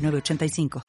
[0.00, 0.82] nueve ochenta y cinco.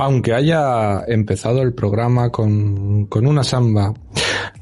[0.00, 3.92] Aunque haya empezado el programa con, con una samba,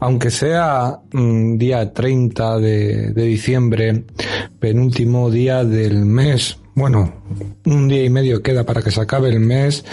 [0.00, 4.06] aunque sea mm, día 30 de, diciembre,
[4.58, 7.12] penúltimo día del mes, bueno,
[7.66, 9.84] un día y medio queda para que se acabe el mes,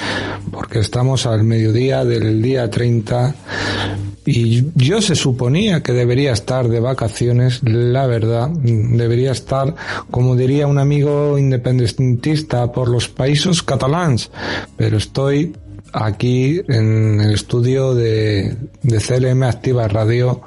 [0.50, 3.36] porque estamos al mediodía del día 30
[4.26, 9.76] y yo se suponía que debería estar de vacaciones, la verdad, debería estar,
[10.12, 14.32] como diría un amigo independentista, por los países catalans,
[14.78, 15.54] pero estoy
[15.92, 20.42] aquí en el estudio de, de CLM Activa Radio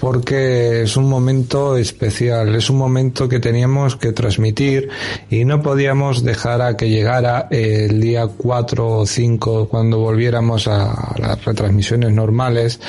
[0.00, 4.88] porque es un momento especial, es un momento que teníamos que transmitir
[5.28, 11.14] y no podíamos dejar a que llegara el día 4 o 5 cuando volviéramos a
[11.18, 12.80] las retransmisiones normales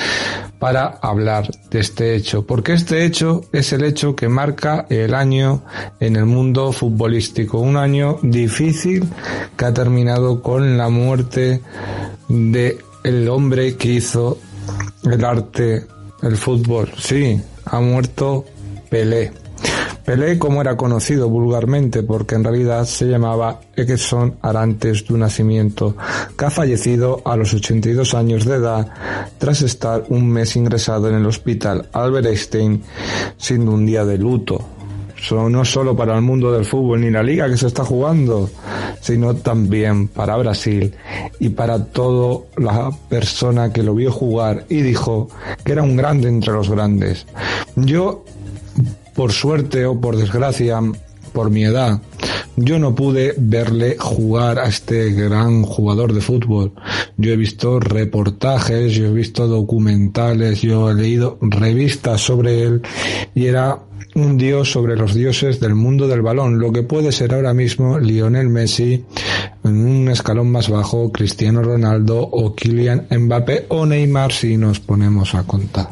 [0.58, 5.62] para hablar de este hecho, porque este hecho es el hecho que marca el año
[6.00, 9.06] en el mundo futbolístico, un año difícil
[9.56, 11.60] que ha terminado con la muerte
[12.28, 14.38] de el hombre que hizo
[15.04, 15.86] el arte
[16.22, 18.44] el fútbol, sí, ha muerto
[18.88, 19.32] Pelé.
[20.04, 25.96] Pelé, como era conocido vulgarmente, porque en realidad se llamaba Edson Arantes du Nacimiento,
[26.36, 28.88] que ha fallecido a los 82 años de edad
[29.38, 32.82] tras estar un mes ingresado en el hospital Albert Einstein,
[33.36, 34.81] siendo un día de luto
[35.30, 38.50] no solo para el mundo del fútbol ni la liga que se está jugando,
[39.00, 40.94] sino también para Brasil
[41.38, 45.28] y para toda la persona que lo vio jugar y dijo
[45.64, 47.26] que era un grande entre los grandes.
[47.76, 48.24] Yo,
[49.14, 50.80] por suerte o por desgracia,
[51.32, 52.00] por mi edad,
[52.56, 56.72] yo no pude verle jugar a este gran jugador de fútbol.
[57.16, 62.82] Yo he visto reportajes, yo he visto documentales, yo he leído revistas sobre él
[63.34, 63.78] y era
[64.14, 67.98] un dios sobre los dioses del mundo del balón, lo que puede ser ahora mismo
[67.98, 69.04] Lionel Messi
[69.64, 75.34] en un escalón más bajo, Cristiano Ronaldo o Kylian Mbappé o Neymar si nos ponemos
[75.34, 75.90] a contar.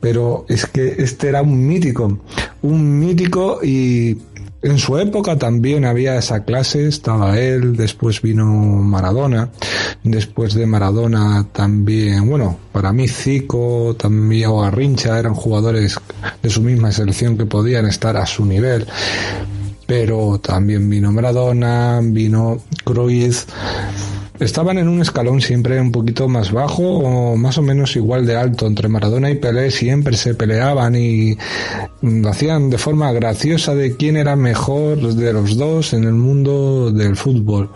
[0.00, 2.20] Pero es que este era un mítico,
[2.62, 4.16] un mítico y
[4.62, 9.50] en su época también había esa clase, estaba él, después vino Maradona,
[10.02, 15.98] después de Maradona también, bueno, para mí Zico, también o Arrincha eran jugadores
[16.42, 18.86] de su misma selección que podían estar a su nivel,
[19.86, 23.46] pero también vino Maradona, vino Cruyff,
[24.40, 28.36] estaban en un escalón siempre un poquito más bajo o más o menos igual de
[28.36, 28.66] alto.
[28.66, 31.36] Entre Maradona y Pelé siempre se peleaban y
[32.02, 36.90] lo hacían de forma graciosa de quién era mejor de los dos en el mundo
[36.90, 37.70] del fútbol.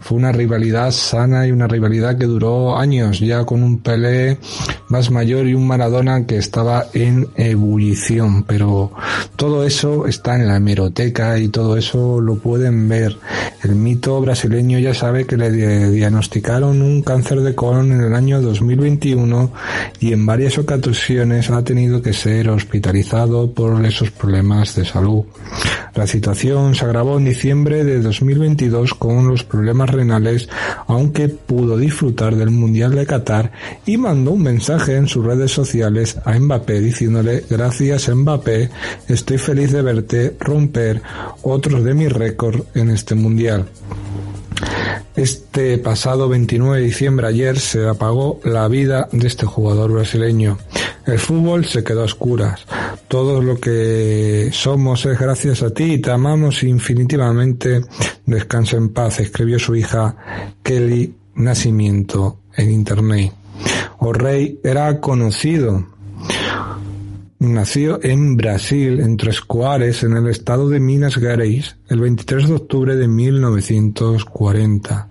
[0.00, 4.38] Fue una rivalidad sana y una rivalidad que duró años, ya con un Pelé
[4.92, 8.44] más mayor y un Maradona que estaba en ebullición.
[8.44, 8.92] Pero
[9.36, 13.16] todo eso está en la hemeroteca y todo eso lo pueden ver.
[13.64, 18.42] El mito brasileño ya sabe que le diagnosticaron un cáncer de colon en el año
[18.42, 19.52] 2021
[19.98, 25.24] y en varias ocasiones ha tenido que ser hospitalizado por esos problemas de salud.
[25.94, 30.48] La situación se agravó en diciembre de 2022 con los problemas renales,
[30.86, 33.52] aunque pudo disfrutar del Mundial de Qatar
[33.86, 38.70] y mandó un mensaje en sus redes sociales a Mbappé diciéndole gracias Mbappé,
[39.08, 41.02] estoy feliz de verte romper
[41.42, 43.66] otros de mis récords en este Mundial.
[45.14, 50.58] Este pasado 29 de diciembre ayer se apagó la vida de este jugador brasileño.
[51.06, 52.64] El fútbol se quedó a oscuras.
[53.08, 57.82] Todo lo que somos es gracias a ti y te amamos infinitivamente.
[58.24, 63.41] Descansa en paz, escribió su hija Kelly Nacimiento en internet.
[64.04, 65.86] O rey era conocido
[67.38, 72.54] Nació en Brasil, en Tres Coares, en el estado de Minas Gerais, el 23 de
[72.54, 75.08] octubre de 1940.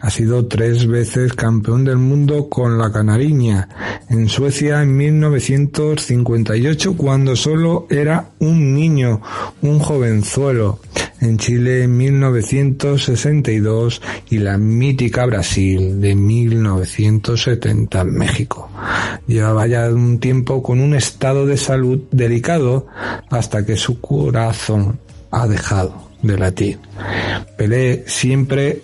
[0.00, 3.68] Ha sido tres veces campeón del mundo con la Canariña,
[4.08, 9.20] en Suecia en 1958 cuando solo era un niño,
[9.60, 10.78] un jovenzuelo
[11.22, 18.70] en Chile en 1962 y la mítica Brasil de 1970 en México.
[19.26, 22.86] Llevaba ya un tiempo con un estado de salud delicado
[23.30, 24.98] hasta que su corazón
[25.30, 26.78] ha dejado de latir.
[27.56, 28.82] Pelé siempre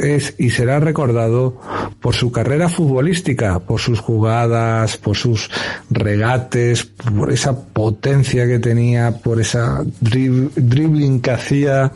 [0.00, 1.60] es y será recordado
[2.00, 5.50] por su carrera futbolística, por sus jugadas, por sus
[5.90, 11.92] regates, por esa potencia que tenía, por esa dribbling que hacía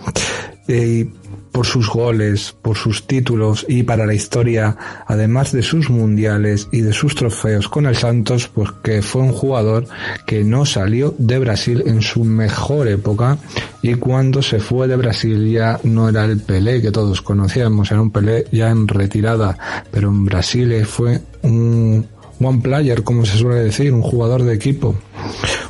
[0.69, 1.07] eh,
[1.55, 6.81] por sus goles, por sus títulos y para la historia, además de sus mundiales y
[6.81, 9.87] de sus trofeos con el Santos, pues que fue un jugador
[10.27, 13.39] que no salió de Brasil en su mejor época
[13.83, 18.03] y cuando se fue de Brasil ya no era el Pelé que todos conocíamos, era
[18.03, 19.57] un Pelé ya en retirada,
[19.93, 22.05] pero en Brasil fue un
[22.45, 24.95] one player, como se suele decir, un jugador de equipo,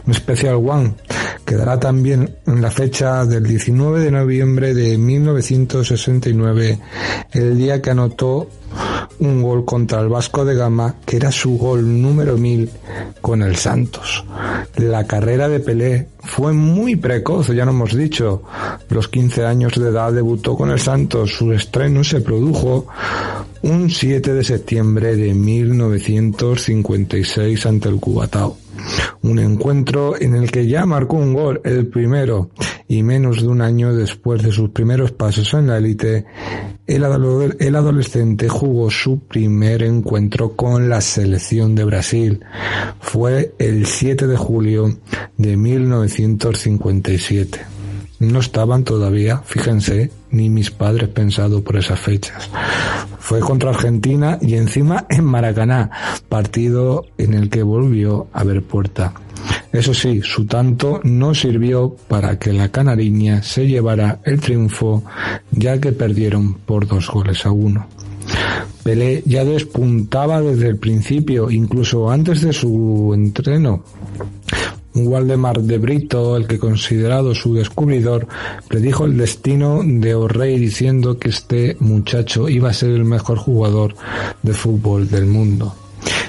[0.06, 0.94] un special one
[1.44, 6.78] Quedará también en la fecha del 19 de noviembre de 1969,
[7.32, 8.48] el día que anotó
[9.18, 12.70] un gol contra el Vasco de Gama, que era su gol número 1000
[13.20, 14.24] con el Santos.
[14.76, 18.42] La carrera de Pelé fue muy precoz, ya lo hemos dicho.
[18.88, 21.34] Los 15 años de edad debutó con el Santos.
[21.34, 22.86] Su estreno se produjo
[23.64, 28.58] un 7 de septiembre de 1956 ante el Cubatao.
[29.22, 32.50] Un encuentro en el que ya marcó un gol, el primero,
[32.88, 36.26] y menos de un año después de sus primeros pasos en la élite,
[36.86, 42.44] el, adolescente jugó su primer encuentro con la selección de Brasil.
[43.00, 44.94] Fue el 7 de julio
[45.38, 47.73] de 1957.
[48.18, 52.48] No estaban todavía, fíjense, ni mis padres pensados por esas fechas.
[53.18, 55.90] Fue contra Argentina y encima en Maracaná,
[56.28, 59.14] partido en el que volvió a ver puerta.
[59.72, 65.02] Eso sí, su tanto no sirvió para que la canariña se llevara el triunfo,
[65.50, 67.88] ya que perdieron por dos goles a uno.
[68.84, 73.82] Pelé ya despuntaba desde el principio, incluso antes de su entreno.
[74.94, 78.26] Waldemar de Brito, el que considerado su descubridor,
[78.68, 83.94] predijo el destino de O'Reilly diciendo que este muchacho iba a ser el mejor jugador
[84.42, 85.74] de fútbol del mundo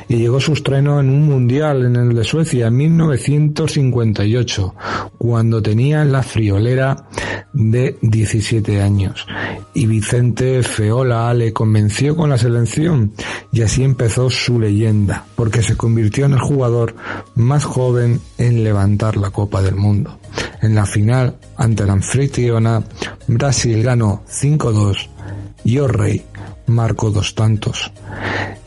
[0.08, 4.76] y llegó su estreno en un mundial en el de Suecia en 1958,
[5.18, 7.08] cuando tenía la friolera
[7.54, 9.26] de 17 años.
[9.74, 13.14] Y Vicente Feola le convenció con la selección
[13.52, 16.96] y así empezó su leyenda, porque se convirtió en el jugador
[17.36, 20.20] más joven en levantar la Copa del Mundo.
[20.62, 22.84] En la final, ante la anfitriona,
[23.28, 25.10] Brasil ganó 5-2
[25.64, 26.35] y O'Reilly
[26.68, 27.92] marcó dos tantos.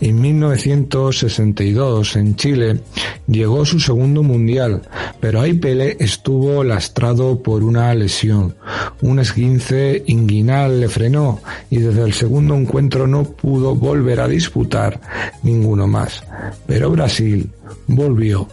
[0.01, 2.81] En 1962, en Chile,
[3.27, 4.83] llegó su segundo mundial,
[5.21, 8.55] pero ahí Pele estuvo lastrado por una lesión.
[9.03, 11.41] Un esguince inguinal le frenó
[11.71, 15.01] y desde el segundo encuentro no pudo volver a disputar
[15.43, 16.23] ninguno más.
[16.67, 17.51] Pero Brasil
[17.87, 18.49] volvió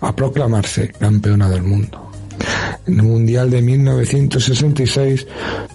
[0.00, 2.03] a proclamarse campeona del mundo.
[2.86, 5.26] El Mundial de 1966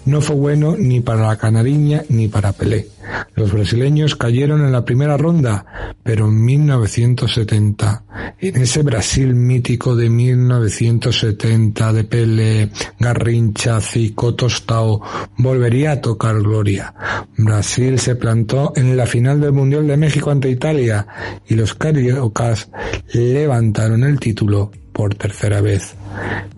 [0.06, 2.88] no fue bueno ni para la canariña ni para Pelé.
[3.34, 8.04] Los brasileños cayeron en la primera ronda, pero en 1970,
[8.38, 15.00] en ese Brasil mítico de 1970 de Pelé, Garrincha, Zico, Tostao,
[15.38, 16.94] volvería a tocar gloria.
[17.36, 21.06] Brasil se plantó en la final del Mundial de México ante Italia
[21.48, 22.70] y los cariocas
[23.12, 24.70] levantaron el título
[25.00, 25.94] por tercera vez.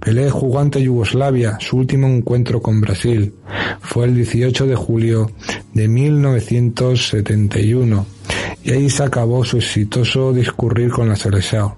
[0.00, 3.32] Pelé jugó ante Yugoslavia, su último encuentro con Brasil.
[3.80, 5.30] Fue el 18 de julio
[5.72, 8.04] de 1971
[8.64, 11.74] y ahí se acabó su exitoso discurrir con la selección.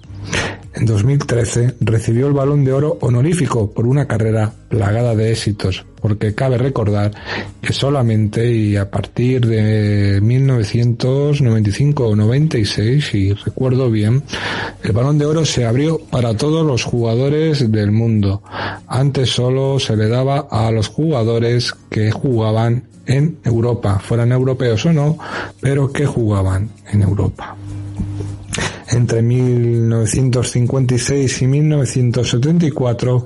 [0.72, 6.34] En 2013 recibió el balón de oro honorífico por una carrera plagada de éxitos, porque
[6.34, 7.12] cabe recordar
[7.62, 14.22] que solamente y a partir de 1995 o 96, si recuerdo bien,
[14.82, 18.42] el balón de oro se abrió para todos los jugadores del mundo.
[18.86, 24.92] Antes solo se le daba a los jugadores que jugaban en Europa, fueran europeos o
[24.92, 25.16] no,
[25.58, 27.56] pero que jugaban en Europa.
[28.90, 33.24] Entre 1956 y 1974,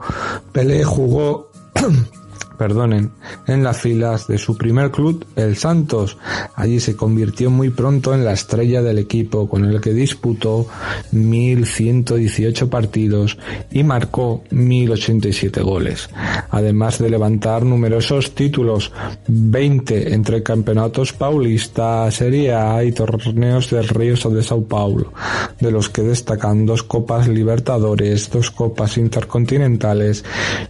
[0.52, 1.50] Pelé jugó
[2.58, 3.12] perdonen,
[3.46, 6.18] en las filas de su primer club, el Santos.
[6.54, 10.66] Allí se convirtió muy pronto en la estrella del equipo con el que disputó
[11.12, 13.38] 1118 partidos
[13.70, 16.10] y marcó 1087 goles.
[16.50, 18.92] Además de levantar numerosos títulos,
[19.28, 25.12] 20 entre campeonatos paulistas, Serie A y torneos del Río de Sao Paulo,
[25.60, 30.24] de los que destacan dos Copas Libertadores, dos Copas Intercontinentales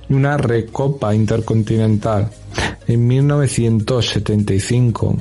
[0.09, 1.77] y una Recopa Intercontinental
[2.87, 5.16] en 1975,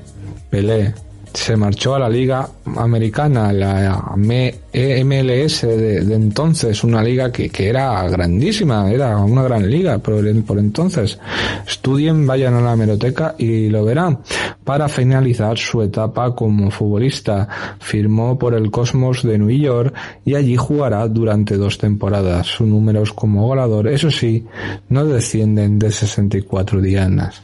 [0.49, 0.93] Pelé
[1.37, 8.91] se marchó a la Liga Americana, la MLS de, entonces, una liga que, era grandísima,
[8.91, 11.19] era una gran liga por, entonces.
[11.65, 14.19] Estudien, vayan a la hemeroteca y lo verán.
[14.63, 17.47] Para finalizar su etapa como futbolista,
[17.79, 19.93] firmó por el Cosmos de New York
[20.25, 22.47] y allí jugará durante dos temporadas.
[22.47, 24.43] Sus números como goleador, eso sí,
[24.89, 27.41] no descienden de 64 dianas.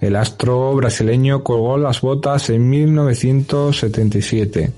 [0.00, 2.68] El astro brasileño colgó las botas en
[3.10, 4.72] 1977.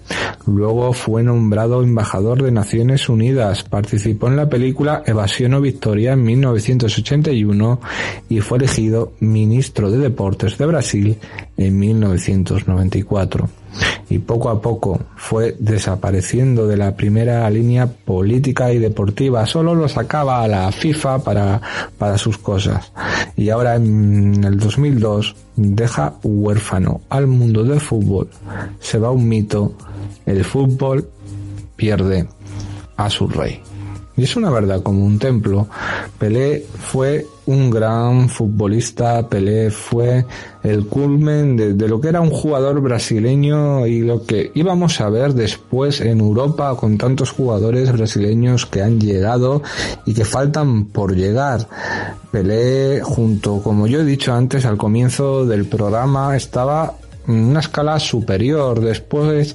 [0.47, 6.25] Luego fue nombrado embajador de Naciones Unidas, participó en la película Evasión o Victoria en
[6.25, 7.81] 1981
[8.29, 11.17] y fue elegido ministro de Deportes de Brasil
[11.57, 13.62] en 1994
[14.09, 19.47] y poco a poco fue desapareciendo de la primera línea política y deportiva.
[19.47, 21.61] Solo lo sacaba a la FIFA para,
[21.99, 22.93] para sus cosas.
[23.37, 28.29] Y ahora en el 2002 deja huérfano al mundo del fútbol.
[28.81, 29.75] Se va un mito.
[30.26, 31.09] El fútbol
[31.76, 32.29] pierde
[32.97, 33.61] a su rey.
[34.23, 35.67] Y es una verdad como un templo.
[36.17, 40.25] Pelé fue un gran futbolista, Pelé fue
[40.62, 45.35] el culmen de, lo que era un jugador brasileño y lo que íbamos a ver
[45.35, 49.61] después en Europa con tantos jugadores brasileños que han llegado
[50.07, 51.67] y que faltan por llegar.
[52.31, 56.95] Pelé junto, como yo he dicho antes al comienzo del programa, estaba
[57.26, 58.81] una escala superior.
[58.81, 59.55] Después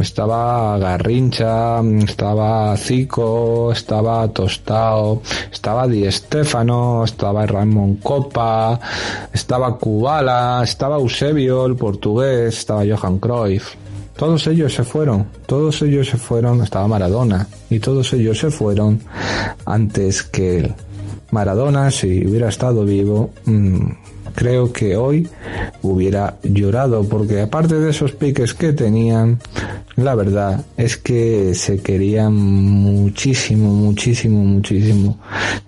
[0.00, 8.78] estaba Garrincha, estaba Zico, estaba Tostao, estaba Di Stefano, estaba Ramón Copa,
[9.32, 13.74] estaba Kubala, estaba Eusebio, el portugués, estaba Johan Cruyff
[14.16, 19.00] Todos ellos se fueron, todos ellos se fueron, estaba Maradona, y todos ellos se fueron
[19.64, 20.74] antes que él.
[21.30, 23.90] Maradona, si hubiera estado vivo, mm,
[24.34, 25.28] creo que hoy
[25.82, 29.38] hubiera llorado, porque aparte de esos piques que tenían,
[29.96, 35.18] la verdad es que se querían muchísimo, muchísimo, muchísimo.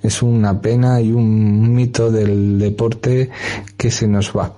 [0.03, 3.31] Es una pena y un mito del deporte
[3.77, 4.55] que se nos va.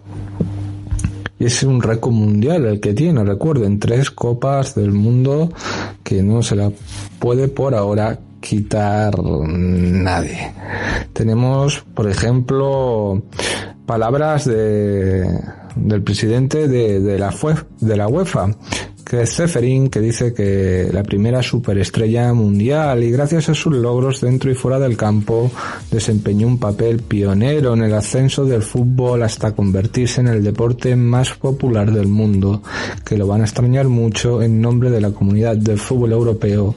[1.39, 5.53] Y es un récord mundial el que tiene, recuerden, tres copas del mundo
[6.03, 6.71] que no se la
[7.19, 10.53] puede por ahora quitar nadie.
[11.13, 13.23] Tenemos, por ejemplo,
[13.87, 15.27] palabras de,
[15.77, 17.35] del presidente de, de, la,
[17.81, 18.51] de la UEFA
[19.09, 24.51] que es que dice que la primera superestrella mundial y gracias a sus logros dentro
[24.51, 25.49] y fuera del campo
[25.93, 31.35] desempeñó un papel pionero en el ascenso del fútbol hasta convertirse en el deporte más
[31.35, 32.63] popular del mundo,
[33.05, 36.75] que lo van a extrañar mucho en nombre de la comunidad del fútbol europeo.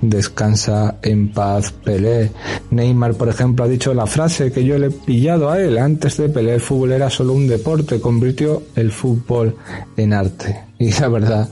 [0.00, 2.30] Descansa en paz Pelé.
[2.70, 5.78] Neymar, por ejemplo, ha dicho la frase que yo le he pillado a él.
[5.78, 9.56] Antes de Pelé el fútbol era solo un deporte, convirtió el fútbol
[9.96, 10.71] en arte.
[10.82, 11.48] Y la verdad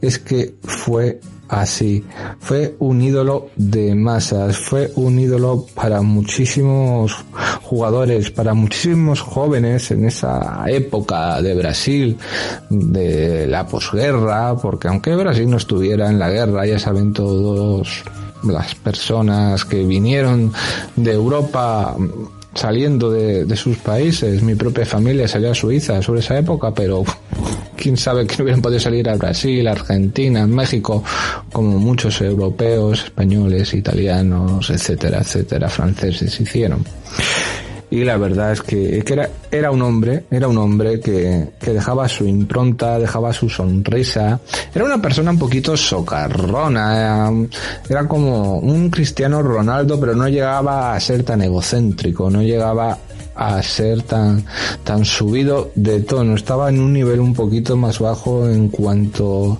[0.00, 2.04] es que fue así.
[2.40, 7.14] Fue un ídolo de masas, fue un ídolo para muchísimos
[7.62, 12.18] jugadores, para muchísimos jóvenes en esa época de Brasil,
[12.70, 18.02] de la posguerra, porque aunque Brasil no estuviera en la guerra, ya saben todos
[18.42, 20.52] las personas que vinieron
[20.96, 21.96] de Europa
[22.52, 24.42] saliendo de, de, sus países.
[24.42, 27.04] Mi propia familia salió a Suiza sobre esa época, pero
[27.82, 31.02] quién sabe que hubieran podido salir a Brasil, Argentina, México,
[31.52, 36.84] como muchos europeos, españoles, italianos, etcétera, etcétera, franceses hicieron.
[37.90, 42.24] Y la verdad es que, era, era un hombre, era un hombre que, dejaba su
[42.24, 44.38] impronta, dejaba su sonrisa.
[44.72, 47.30] Era una persona un poquito socarrona, era,
[47.90, 52.96] era como un Cristiano Ronaldo, pero no llegaba a ser tan egocéntrico, no llegaba
[53.34, 54.44] a ser tan,
[54.84, 56.34] tan subido de tono.
[56.34, 59.58] Estaba en un nivel un poquito más bajo en cuanto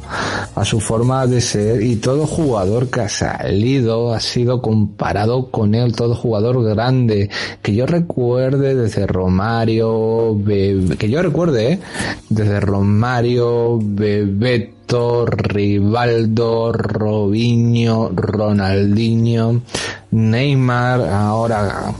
[0.54, 5.74] a su forma de ser y todo jugador que ha salido ha sido comparado con
[5.74, 7.30] él, todo jugador grande
[7.62, 11.78] que yo recuerde desde Romario, que yo recuerde, ¿eh?
[12.28, 19.62] desde Romario, Bebeto, Rivaldo, Robinho, Ronaldinho,
[20.10, 21.94] Neymar, ahora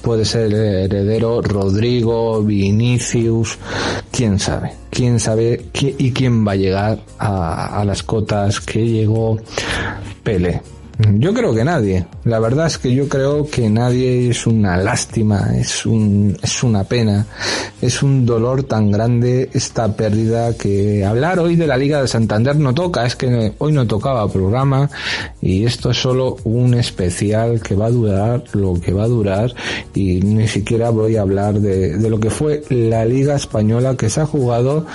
[0.00, 3.58] puede ser heredero Rodrigo, Vinicius,
[4.12, 9.38] quién sabe, quién sabe y quién va a llegar a, a las cotas que llegó
[10.22, 10.62] Pele.
[10.98, 12.06] Yo creo que nadie.
[12.24, 16.84] La verdad es que yo creo que nadie es una lástima, es un, es una
[16.84, 17.26] pena,
[17.82, 22.56] es un dolor tan grande esta pérdida que hablar hoy de la Liga de Santander
[22.56, 24.88] no toca, es que hoy no tocaba programa
[25.42, 29.54] y esto es solo un especial que va a durar lo que va a durar
[29.94, 34.08] y ni siquiera voy a hablar de, de lo que fue la Liga Española que
[34.08, 34.86] se ha jugado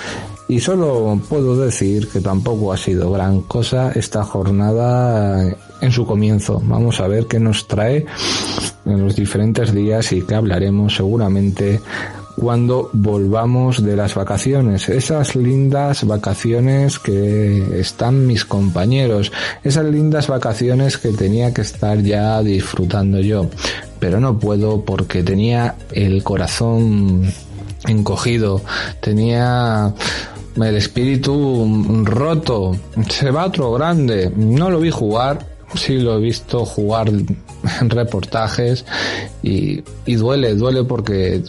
[0.48, 6.62] y solo puedo decir que tampoco ha sido gran cosa esta jornada en su comienzo.
[6.64, 8.06] Vamos a ver qué nos trae
[8.86, 11.80] en los diferentes días y que hablaremos seguramente
[12.36, 20.96] cuando volvamos de las vacaciones, esas lindas vacaciones que están mis compañeros, esas lindas vacaciones
[20.96, 23.48] que tenía que estar ya disfrutando yo,
[23.98, 27.30] pero no puedo porque tenía el corazón
[27.86, 28.62] encogido,
[29.00, 29.92] tenía
[30.56, 32.76] el espíritu roto,
[33.08, 38.84] se va otro grande, no lo vi jugar, sí lo he visto jugar en reportajes
[39.42, 41.42] y, y, duele, duele porque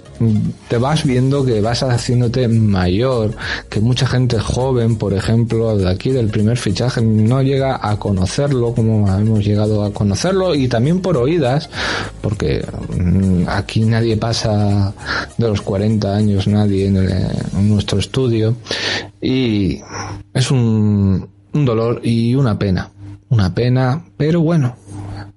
[0.67, 3.31] te vas viendo que vas haciéndote mayor,
[3.69, 8.73] que mucha gente joven, por ejemplo, de aquí del primer fichaje, no llega a conocerlo
[8.73, 11.69] como hemos llegado a conocerlo y también por oídas,
[12.21, 12.65] porque
[12.97, 14.93] mm, aquí nadie pasa
[15.38, 18.55] de los 40 años, nadie en, el, en nuestro estudio
[19.21, 19.79] y
[20.33, 22.89] es un, un dolor y una pena
[23.33, 24.75] una pena, pero bueno,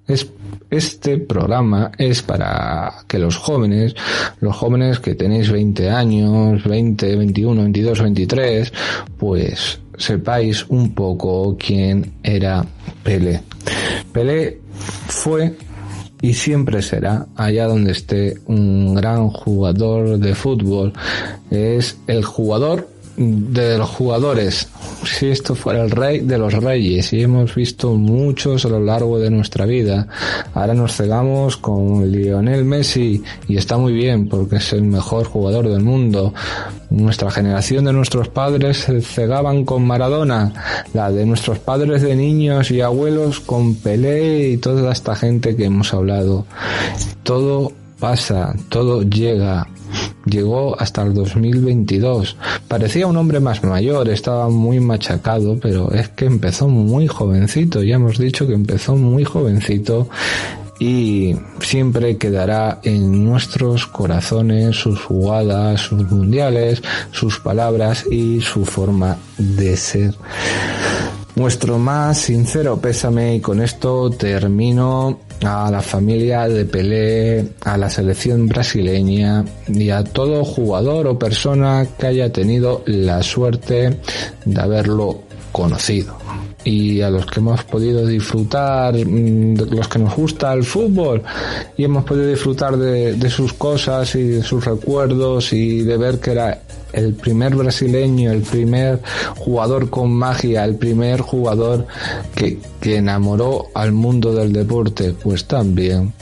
[0.06, 0.30] es
[0.68, 3.94] este programa es para que los jóvenes,
[4.40, 8.72] los jóvenes que tenéis 20 años, 20, 21, 22, 23,
[9.16, 12.66] pues sepáis un poco quién era
[13.02, 13.42] Pelé.
[14.12, 14.60] Pelé
[15.06, 15.56] fue
[16.20, 20.92] y siempre será allá donde esté un gran jugador de fútbol.
[21.50, 24.68] Es el jugador de los jugadores,
[25.04, 29.18] si esto fuera el rey de los reyes, y hemos visto muchos a lo largo
[29.18, 30.06] de nuestra vida,
[30.54, 35.68] ahora nos cegamos con Lionel Messi y está muy bien porque es el mejor jugador
[35.68, 36.34] del mundo.
[36.90, 40.52] Nuestra generación de nuestros padres se cegaban con Maradona,
[40.92, 45.64] la de nuestros padres de niños y abuelos con Pelé y toda esta gente que
[45.64, 46.46] hemos hablado.
[47.22, 49.66] Todo pasa, todo llega,
[50.26, 52.36] llegó hasta el 2022.
[52.68, 57.94] Parecía un hombre más mayor, estaba muy machacado, pero es que empezó muy jovencito, ya
[57.96, 60.08] hemos dicho que empezó muy jovencito
[60.78, 69.16] y siempre quedará en nuestros corazones sus jugadas, sus mundiales, sus palabras y su forma
[69.38, 70.14] de ser.
[71.36, 77.90] Nuestro más sincero pésame y con esto termino a la familia de Pelé, a la
[77.90, 84.00] selección brasileña y a todo jugador o persona que haya tenido la suerte
[84.46, 86.16] de haberlo conocido.
[86.64, 91.22] Y a los que hemos podido disfrutar, mm, los que nos gusta el fútbol
[91.76, 96.18] y hemos podido disfrutar de, de, sus cosas y de sus recuerdos y de ver
[96.18, 99.00] que era el primer brasileño, el primer
[99.36, 101.86] jugador con magia, el primer jugador
[102.34, 106.12] que, que enamoró al mundo del deporte, pues también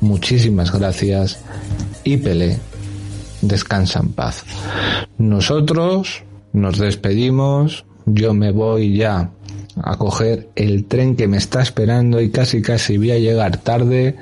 [0.00, 1.38] muchísimas gracias
[2.04, 2.58] y Pelé,
[3.40, 4.44] descansa en paz.
[5.18, 9.30] Nosotros nos despedimos, yo me voy ya
[9.82, 14.16] a coger el tren que me está esperando y casi casi voy a llegar tarde.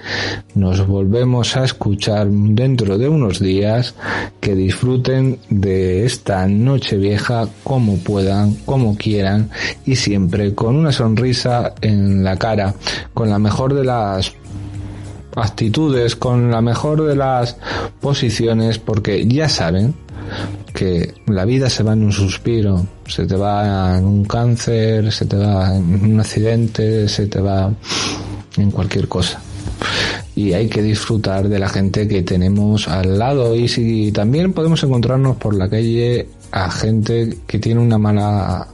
[0.54, 3.94] Nos volvemos a escuchar dentro de unos días.
[4.40, 9.50] Que disfruten de esta noche vieja como puedan, como quieran
[9.84, 12.74] y siempre con una sonrisa en la cara,
[13.14, 14.32] con la mejor de las
[15.36, 17.56] actitudes, con la mejor de las
[18.00, 19.94] posiciones, porque ya saben
[20.80, 25.26] que la vida se va en un suspiro, se te va en un cáncer, se
[25.26, 27.70] te va en un accidente, se te va
[28.56, 29.42] en cualquier cosa.
[30.34, 34.82] Y hay que disfrutar de la gente que tenemos al lado y si también podemos
[34.82, 38.66] encontrarnos por la calle a gente que tiene una mala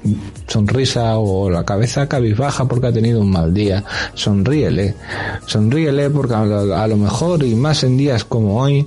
[0.47, 3.83] sonrisa o la cabeza cabizbaja porque ha tenido un mal día,
[4.15, 4.95] sonríele,
[5.47, 8.87] sonríele porque a lo mejor y más en días como hoy,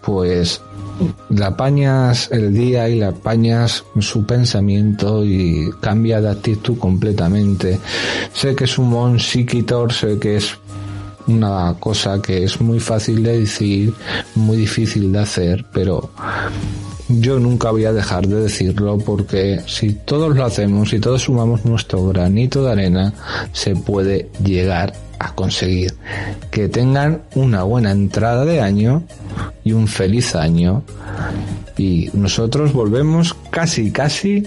[0.00, 0.62] pues
[1.30, 7.78] la apañas el día y la apañas su pensamiento y cambia de actitud completamente.
[8.32, 10.56] Sé que es un psiquitor, sé que es
[11.26, 13.92] una cosa que es muy fácil de decir,
[14.34, 16.10] muy difícil de hacer, pero
[17.08, 21.64] yo nunca voy a dejar de decirlo porque si todos lo hacemos, si todos sumamos
[21.64, 23.14] nuestro granito de arena,
[23.52, 25.94] se puede llegar a conseguir
[26.50, 29.02] que tengan una buena entrada de año
[29.64, 30.82] y un feliz año.
[31.76, 34.46] Y nosotros volvemos casi, casi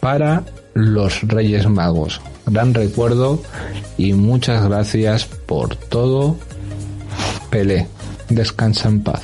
[0.00, 2.20] para los Reyes Magos.
[2.46, 3.40] Gran recuerdo
[3.96, 6.36] y muchas gracias por todo.
[7.50, 7.86] Pelé,
[8.28, 9.22] descansa en paz.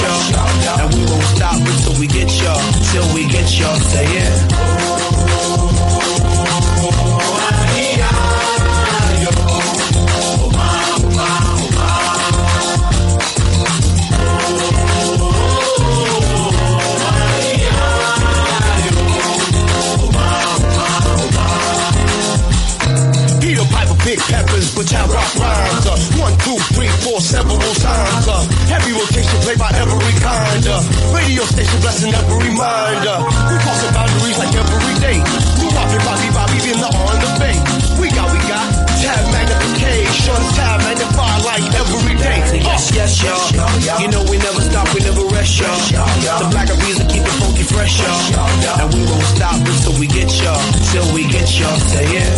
[0.00, 0.80] y'all.
[0.80, 2.72] And we won't stop until we get y'all.
[2.92, 3.76] Till we get y'all.
[3.76, 4.57] Say it.
[31.98, 33.16] realizing every reminder.
[33.50, 35.18] We cross the boundaries like every day.
[35.58, 37.56] We popping Bobby Bobby in the on the bay.
[37.98, 38.66] We got, we got
[39.02, 42.62] tab magnification, tab magnify like every day.
[42.62, 44.00] Yes, yes, y'all.
[44.00, 45.74] You know we never stop, we never rest, y'all.
[46.38, 48.80] The black of music keep it funky fresh, y'all.
[48.80, 51.78] And we won't stop until we get y'all, till we get y'all.
[51.78, 52.37] Say yeah.